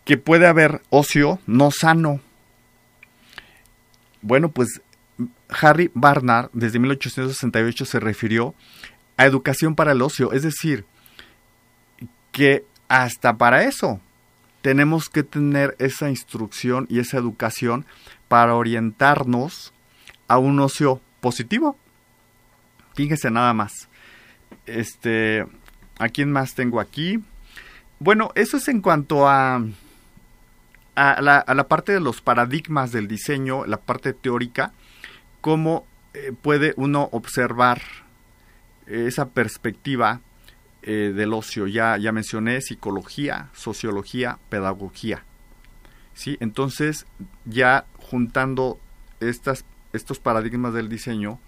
[0.03, 2.21] que puede haber ocio no sano.
[4.25, 4.81] Bueno, pues
[5.49, 8.55] Harry Barnard desde 1868 se refirió
[9.17, 10.83] a educación para el ocio, es decir,
[12.31, 14.01] que hasta para eso
[14.63, 17.85] tenemos que tener esa instrucción y esa educación
[18.27, 19.73] para orientarnos
[20.27, 21.77] a un ocio positivo.
[22.95, 23.89] Fíjense nada más.
[24.65, 25.45] Este,
[25.99, 27.19] ¿a quién más tengo aquí?
[27.99, 29.63] Bueno, eso es en cuanto a,
[30.95, 34.71] a, la, parte de los paradigmas del diseño, la parte teórica,
[35.41, 37.81] cómo eh, puede uno observar
[38.87, 40.21] esa perspectiva
[40.83, 41.67] eh, del ocio.
[41.67, 45.23] Ya, ya mencioné psicología, sociología, pedagogía.
[46.13, 46.37] ¿Sí?
[46.39, 47.05] Entonces,
[47.45, 48.79] ya juntando
[49.19, 51.39] estos paradigmas del diseño,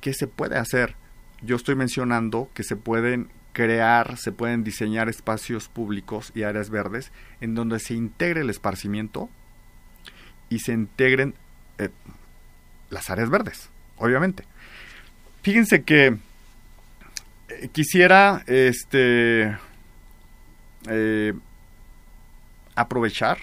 [0.00, 0.94] ¿qué se puede hacer?
[1.40, 7.12] Yo estoy mencionando que se pueden crear, se pueden diseñar espacios públicos y áreas verdes
[7.40, 9.28] en donde se integre el esparcimiento
[10.48, 11.34] y se integren
[11.78, 11.90] eh,
[12.90, 14.44] las áreas verdes, obviamente.
[15.42, 16.18] Fíjense que
[17.48, 19.56] eh, quisiera este
[20.88, 21.32] eh,
[22.74, 23.38] aprovechar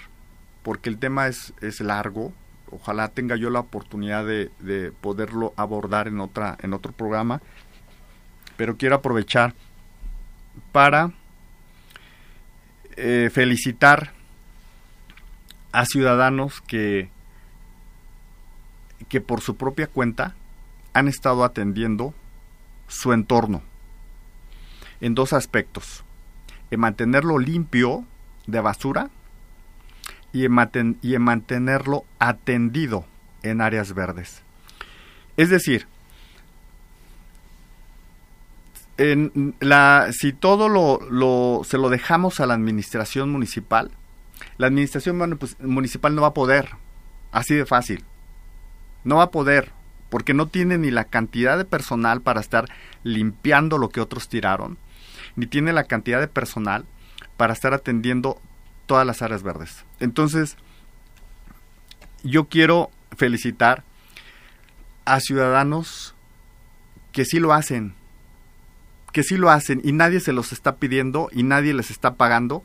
[0.64, 2.34] porque el tema es, es largo.
[2.72, 7.42] Ojalá tenga yo la oportunidad de, de poderlo abordar en otra en otro programa,
[8.56, 9.56] pero quiero aprovechar
[10.72, 11.12] para
[12.96, 14.14] eh, felicitar
[15.72, 17.10] a ciudadanos que,
[19.08, 20.36] que por su propia cuenta
[20.94, 22.14] han estado atendiendo
[22.88, 23.62] su entorno
[25.02, 26.04] en dos aspectos.
[26.72, 28.06] En mantenerlo limpio
[28.48, 29.10] de basura
[30.34, 33.06] y en, y en mantenerlo atendido
[33.44, 34.42] en áreas verdes.
[35.38, 35.88] Es decir,
[39.00, 43.92] en la, si todo lo, se lo dejamos a la administración municipal,
[44.58, 46.72] la administración pues, municipal no va a poder,
[47.32, 48.04] así de fácil.
[49.06, 49.72] No va a poder,
[50.10, 52.66] porque no tiene ni la cantidad de personal para estar
[53.04, 54.78] limpiando lo que otros tiraron,
[55.38, 56.84] ni tiene la cantidad de personal
[57.38, 58.38] para estar atendiendo
[58.86, 59.86] todas las áreas verdes.
[60.02, 60.58] Entonces,
[62.22, 63.86] yo quiero felicitar
[65.06, 66.16] a ciudadanos
[67.14, 67.96] que sí lo hacen,
[69.12, 72.64] que sí lo hacen y nadie se los está pidiendo y nadie les está pagando,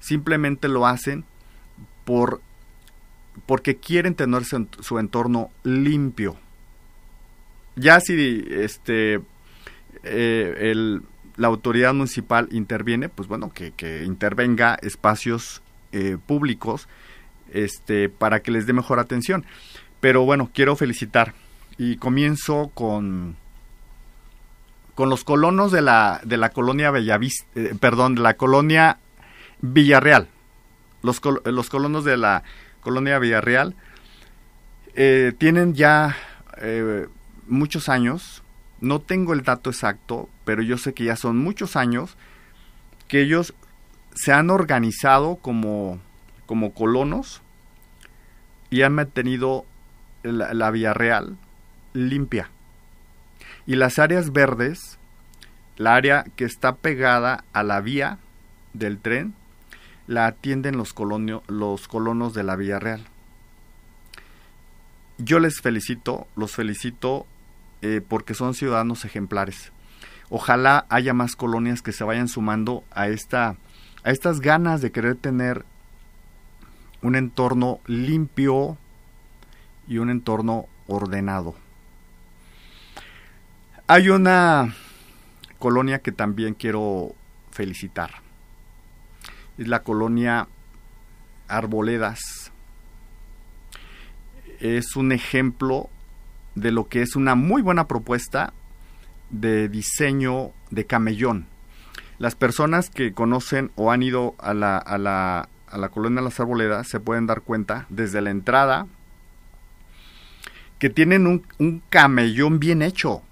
[0.00, 1.24] simplemente lo hacen
[2.04, 2.40] por
[3.46, 6.36] porque quieren tener su, entorno limpio.
[7.76, 9.20] Ya si este
[10.02, 11.02] eh, el,
[11.36, 16.88] la autoridad municipal interviene, pues bueno, que, intervenga espacios eh, públicos
[17.52, 19.46] este, para que les dé mejor atención.
[20.00, 21.34] Pero bueno, quiero felicitar
[21.78, 23.36] y comienzo con
[24.98, 28.98] con los colonos de la, de la colonia Bellavista, eh, perdón, la colonia
[29.60, 30.26] Villarreal.
[31.04, 32.42] Los, los colonos de la
[32.80, 33.76] colonia Villarreal
[34.96, 36.16] eh, tienen ya
[36.60, 37.06] eh,
[37.46, 38.42] muchos años,
[38.80, 42.16] no tengo el dato exacto, pero yo sé que ya son muchos años
[43.06, 43.54] que ellos
[44.16, 46.00] se han organizado como,
[46.44, 47.40] como colonos
[48.68, 49.64] y han mantenido
[50.24, 51.36] la, la Villarreal
[51.92, 52.50] limpia
[53.68, 54.98] y las áreas verdes,
[55.76, 58.18] la área que está pegada a la vía
[58.72, 59.34] del tren,
[60.06, 60.94] la atienden los,
[61.48, 63.04] los colonos de la Vía Real.
[65.18, 67.26] Yo les felicito, los felicito
[67.82, 69.70] eh, porque son ciudadanos ejemplares.
[70.30, 73.56] Ojalá haya más colonias que se vayan sumando a esta
[74.02, 75.66] a estas ganas de querer tener
[77.02, 78.78] un entorno limpio
[79.86, 81.67] y un entorno ordenado.
[83.90, 84.74] Hay una
[85.58, 87.14] colonia que también quiero
[87.50, 88.10] felicitar.
[89.56, 90.46] Es la colonia
[91.48, 92.52] Arboledas.
[94.60, 95.88] Es un ejemplo
[96.54, 98.52] de lo que es una muy buena propuesta
[99.30, 101.46] de diseño de camellón.
[102.18, 106.38] Las personas que conocen o han ido a la, a la, a la colonia Las
[106.38, 108.86] Arboledas se pueden dar cuenta desde la entrada
[110.78, 113.22] que tienen un, un camellón bien hecho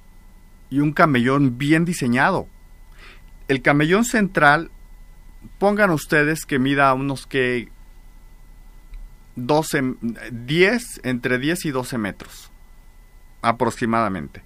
[0.76, 2.48] y un camellón bien diseñado.
[3.48, 4.70] El camellón central,
[5.58, 7.70] pongan ustedes que mida unos que
[9.36, 9.94] 12,
[10.30, 12.50] 10, entre 10 y 12 metros
[13.40, 14.42] aproximadamente.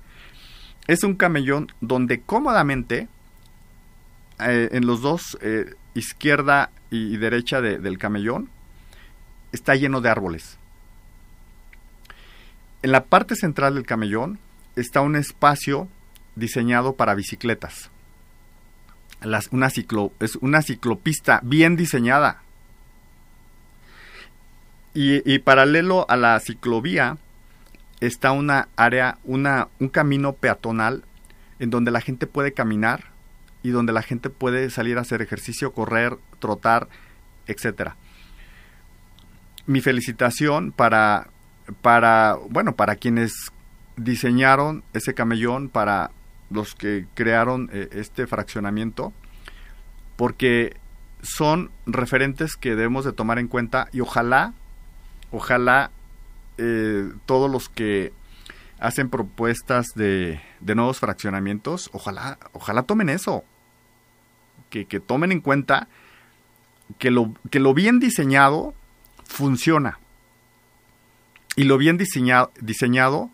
[0.86, 3.08] Es un camellón donde cómodamente
[4.38, 8.50] eh, en los dos, eh, izquierda y, derecha del camellón,
[9.50, 10.58] está lleno de árboles.
[12.82, 14.38] En la parte central del camellón
[14.76, 15.88] está un espacio
[16.40, 17.90] diseñado para bicicletas.
[19.50, 22.42] Una ciclo, es una ciclopista bien diseñada.
[24.92, 27.16] Y, paralelo a la ciclovía
[28.00, 31.04] está una área, una, un camino peatonal
[31.60, 33.04] en donde la gente puede caminar
[33.62, 36.88] y donde la gente puede salir a hacer ejercicio, correr, trotar,
[37.46, 37.96] etcétera.
[39.66, 41.28] Mi felicitación para,
[41.82, 43.32] para, bueno, para quienes
[43.96, 46.10] diseñaron ese camellón, para
[46.50, 49.12] los que crearon eh, este fraccionamiento,
[50.16, 50.76] porque
[51.22, 54.52] son referentes que debemos de tomar en cuenta y ojalá,
[55.30, 55.90] ojalá
[56.58, 58.12] eh, todos los que
[58.78, 63.44] hacen propuestas de, de, nuevos fraccionamientos, ojalá, ojalá tomen eso,
[64.70, 65.88] que, que tomen en cuenta
[66.98, 68.74] que lo, que lo bien diseñado
[69.24, 69.98] funciona.
[71.56, 73.30] Y lo bien diseñado, diseñado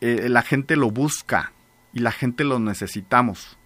[0.00, 1.52] eh, la gente lo busca
[1.92, 3.56] y la gente lo necesitamos.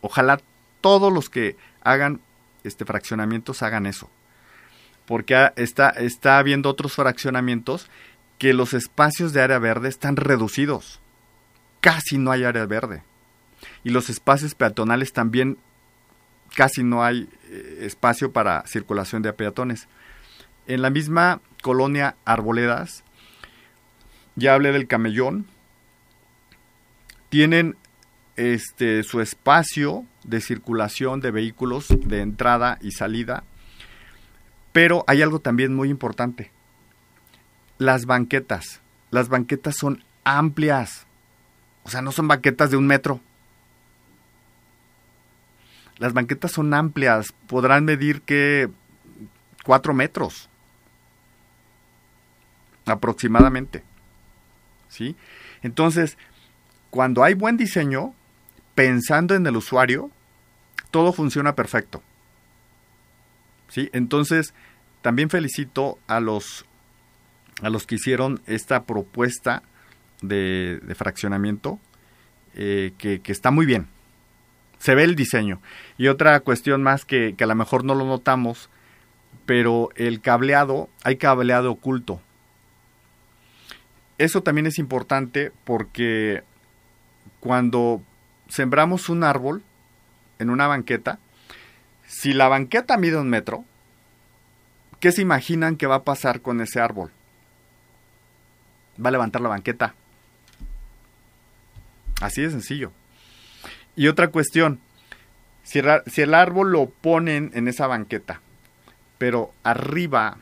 [0.00, 0.40] Ojalá
[0.80, 2.20] todos los que hagan
[2.64, 4.10] este fraccionamientos hagan eso.
[5.06, 7.88] Porque está, está habiendo otros fraccionamientos
[8.38, 11.00] que los espacios de área verde están reducidos.
[11.80, 13.02] Casi no hay área verde.
[13.84, 15.58] Y los espacios peatonales también
[16.54, 19.88] casi no hay eh, espacio para circulación de peatones.
[20.66, 23.04] En la misma colonia Arboledas,
[24.36, 25.46] ya hablé del camellón,
[27.32, 27.78] tienen
[28.36, 33.42] este, su espacio de circulación de vehículos de entrada y salida.
[34.72, 36.52] Pero hay algo también muy importante.
[37.78, 38.82] Las banquetas.
[39.10, 41.06] Las banquetas son amplias.
[41.84, 43.18] O sea, no son banquetas de un metro.
[45.96, 47.32] Las banquetas son amplias.
[47.46, 48.68] Podrán medir que
[49.64, 50.50] cuatro metros.
[52.84, 53.84] Aproximadamente.
[54.90, 55.16] ¿Sí?
[55.62, 56.18] Entonces,
[56.92, 58.14] cuando hay buen diseño,
[58.74, 60.10] pensando en el usuario,
[60.90, 62.02] todo funciona perfecto.
[63.68, 63.88] ¿Sí?
[63.94, 64.52] Entonces,
[65.00, 66.66] también felicito a los,
[67.62, 69.62] a los que hicieron esta propuesta
[70.20, 71.80] de, fraccionamiento,
[72.56, 73.86] eh, que, está muy bien.
[74.76, 75.62] Se ve el diseño.
[75.96, 78.68] Y otra cuestión más que, que a lo mejor no lo notamos,
[79.46, 82.20] pero el cableado, hay cableado oculto.
[84.18, 86.44] Eso también es importante porque
[87.40, 88.02] cuando
[88.48, 89.62] sembramos un árbol
[90.38, 91.18] en una banqueta,
[92.06, 93.64] si la banqueta mide un metro,
[95.00, 97.10] ¿qué se imaginan que va a pasar con ese árbol?
[99.02, 99.94] Va a levantar la banqueta.
[102.20, 102.92] Así de sencillo.
[103.96, 104.80] Y otra cuestión,
[105.64, 108.40] si, el árbol lo ponen en esa banqueta,
[109.18, 110.38] pero arriba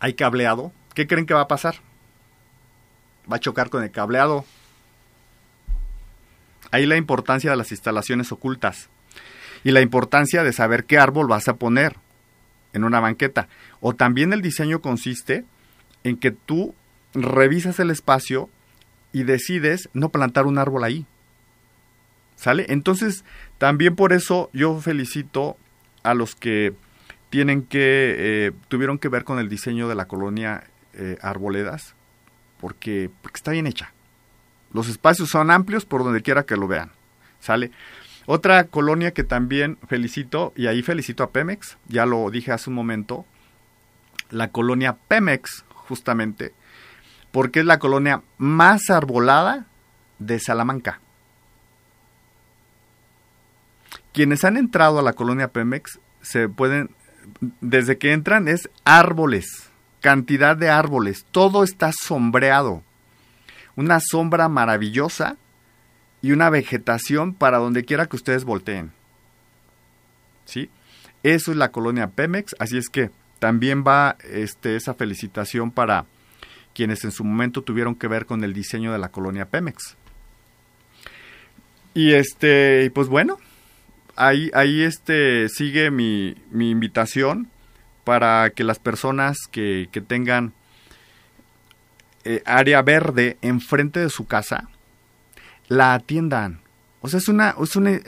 [0.00, 1.76] hay cableado, ¿qué creen que va a pasar?
[3.30, 4.44] Va a chocar con el cableado
[6.70, 8.88] Ahí la importancia de las instalaciones ocultas
[9.64, 11.96] y la importancia de saber qué árbol vas a poner
[12.72, 13.48] en una banqueta.
[13.80, 15.44] O también el diseño consiste
[16.04, 16.74] en que tú
[17.14, 18.48] revisas el espacio
[19.12, 21.06] y decides no plantar un árbol ahí.
[22.36, 22.66] ¿Sale?
[22.68, 23.24] Entonces,
[23.58, 25.56] también por eso yo felicito
[26.02, 26.74] a los que
[27.30, 31.94] tienen que, eh, tuvieron que ver con el diseño de la colonia eh, Arboledas,
[32.60, 33.92] porque, porque está bien hecha.
[34.76, 36.90] Los espacios son amplios por donde quiera que lo vean.
[37.40, 37.70] ¿Sale?
[38.26, 42.76] Otra colonia que también felicito, y ahí felicito a Pemex, ya lo dije hace un
[42.76, 43.24] momento,
[44.28, 46.52] la colonia Pemex, justamente,
[47.32, 49.64] porque es la colonia más arbolada
[50.18, 51.00] de Salamanca.
[54.12, 56.90] Quienes han entrado a la colonia Pemex se pueden,
[57.62, 59.70] desde que entran es árboles,
[60.02, 62.82] cantidad de árboles, todo está sombreado
[63.76, 65.36] una sombra maravillosa
[66.22, 68.90] y una vegetación para donde quiera que ustedes volteen.
[70.44, 70.70] ¿Sí?
[71.22, 76.06] Eso es la colonia Pemex, así es que también va este, esa felicitación para
[76.74, 79.96] quienes en su momento tuvieron que ver con el diseño de la colonia Pemex.
[81.94, 83.38] Y este, pues bueno,
[84.16, 87.48] ahí, ahí este, sigue mi, mi invitación
[88.04, 90.52] para que las personas que, que tengan
[92.28, 94.68] eh, área verde enfrente de su casa,
[95.68, 96.58] la atiendan.
[97.00, 98.00] O sea, es una, es una,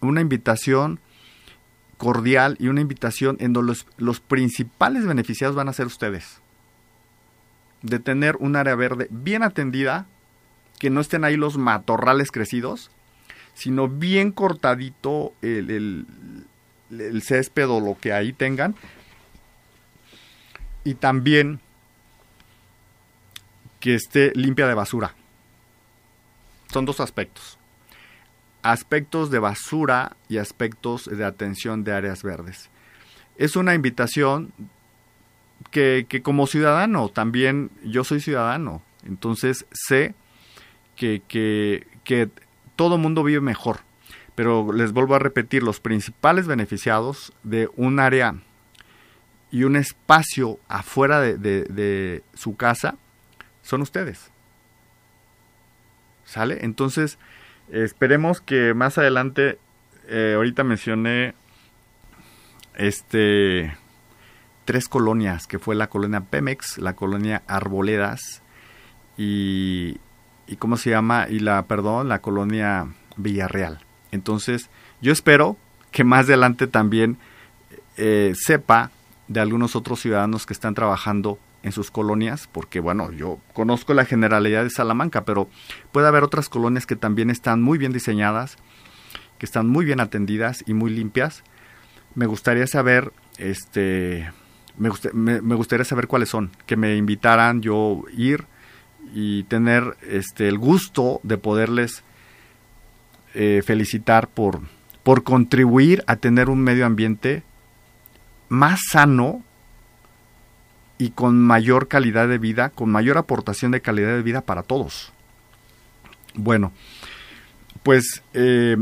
[0.00, 1.00] una, invitación
[1.98, 6.40] cordial y una invitación en donde los, los principales beneficiados van a ser ustedes.
[7.82, 10.06] De tener un área verde bien atendida,
[10.78, 12.90] que no estén ahí los matorrales crecidos,
[13.52, 16.06] sino bien cortadito el, el,
[16.90, 18.76] el césped o lo que ahí tengan.
[20.84, 21.60] Y también
[23.82, 25.16] que esté limpia de basura.
[26.72, 27.58] Son dos aspectos.
[28.62, 32.70] Aspectos de basura y aspectos de atención de áreas verdes.
[33.36, 34.52] Es una invitación
[35.72, 40.14] que, que como ciudadano, también yo soy ciudadano, entonces sé
[40.94, 42.30] que, que, que
[42.76, 43.80] todo mundo vive mejor.
[44.36, 48.36] Pero les vuelvo a repetir, los principales beneficiados de un área
[49.50, 52.96] y un espacio afuera de, de, su casa
[53.62, 54.30] son ustedes.
[56.24, 56.58] ¿Sale?
[56.62, 57.18] Entonces,
[57.70, 59.58] esperemos que más adelante,
[60.08, 61.34] eh, ahorita mencioné
[62.74, 63.76] este
[64.64, 68.42] tres colonias, que fue la colonia Pemex, la colonia Arboledas
[69.18, 69.98] y,
[70.46, 71.26] y ¿cómo se llama?
[71.28, 72.86] Y la, perdón, la colonia
[73.16, 73.80] Villarreal.
[74.12, 75.56] Entonces, yo espero
[75.90, 77.18] que más adelante también
[77.96, 78.90] eh, sepa
[79.28, 84.04] de algunos otros ciudadanos que están trabajando en sus colonias, porque bueno, yo conozco la
[84.04, 85.48] generalidad de Salamanca, pero
[85.92, 88.56] puede haber otras colonias que también están muy bien diseñadas,
[89.38, 91.44] que están muy bien atendidas y muy limpias.
[92.14, 94.30] Me gustaría saber, este,
[94.76, 98.46] me, me gustaría saber cuáles son, que me invitaran yo ir
[99.14, 102.02] y tener este el gusto de poderles
[103.34, 104.60] eh, felicitar por,
[105.02, 107.42] por contribuir a tener un medio ambiente
[108.48, 109.42] más sano
[111.02, 115.12] y con mayor calidad de vida, con mayor aportación de calidad de vida para todos.
[116.34, 116.70] Bueno,
[117.82, 118.76] pues eh,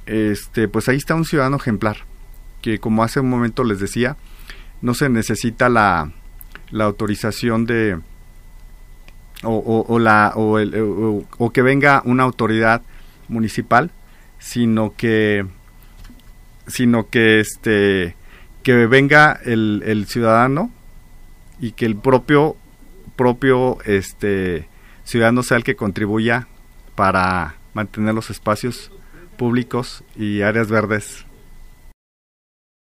[0.10, 1.98] este, pues ahí está un ciudadano ejemplar,
[2.64, 4.18] que como hace un momento les decía,
[4.82, 6.12] no se necesita la,
[6.72, 8.00] la autorización de
[9.44, 10.74] o, o, la o, el,
[11.38, 12.82] o, que venga una autoridad
[13.30, 13.92] municipal
[14.38, 15.46] sino que
[16.68, 18.16] sino que este
[18.64, 20.72] que venga el, el ciudadano
[21.62, 22.58] y que el propio
[23.16, 24.68] propio este
[25.06, 26.48] ciudadano sea el que contribuya
[26.96, 28.92] para mantener los espacios
[29.40, 31.26] públicos y áreas verdes